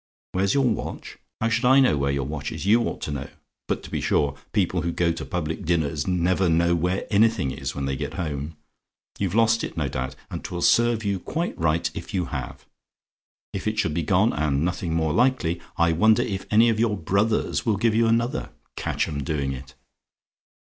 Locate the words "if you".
11.93-12.25